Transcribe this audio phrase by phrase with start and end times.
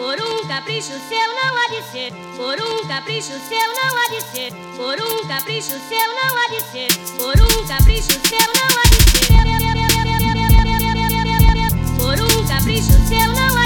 [0.00, 2.10] Por um capricho seu não há de ser.
[2.34, 4.50] Por um capricho seu não há de ser.
[4.74, 6.88] Por um capricho seu não há de ser.
[7.18, 9.44] Por um capricho seu não há de ser.
[11.98, 13.59] Por um capricho seu não há de ser.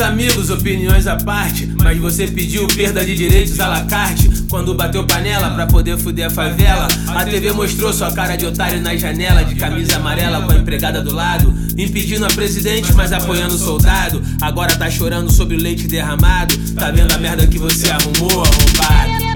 [0.00, 1.70] Amigos, opiniões à parte.
[1.82, 4.30] Mas você pediu perda de direitos à la carte.
[4.48, 6.88] Quando bateu panela pra poder fuder a favela.
[7.08, 9.44] A TV mostrou sua cara de otário na janela.
[9.44, 11.54] De camisa amarela com a empregada do lado.
[11.76, 14.22] Impedindo a presidente, mas apoiando o soldado.
[14.40, 16.56] Agora tá chorando sobre o leite derramado.
[16.74, 19.30] Tá vendo a merda que você arrumou, arrombado?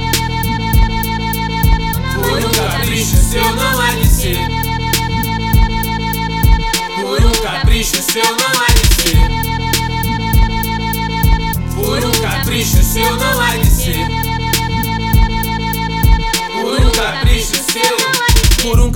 [2.14, 4.38] Por um capricho seu não há de ser.
[7.00, 8.73] Por um capricho seu não de ser.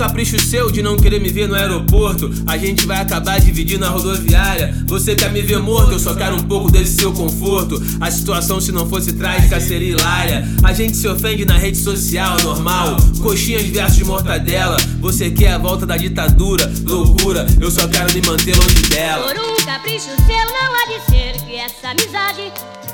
[0.09, 3.89] Capricho seu de não querer me ver no aeroporto, a gente vai acabar dividindo a
[3.89, 4.75] rodoviária.
[4.87, 7.79] Você quer me ver morto, eu só quero um pouco desse seu conforto.
[8.01, 10.47] A situação, se não fosse trágica, seria hilária.
[10.63, 12.97] A gente se ofende na rede social, normal.
[13.21, 14.77] Coxinhas versus mortadela.
[14.99, 17.45] Você quer a volta da ditadura, loucura.
[17.61, 19.27] Eu só quero me manter longe dela.
[19.27, 22.51] Por um capricho seu não há de ser que essa amizade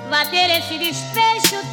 [0.09, 1.65] vá ter esse desfecho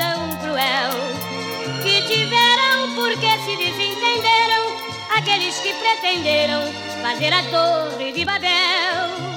[5.22, 9.31] desentenderam aqueles que pretenderam fazer a torre de Babel.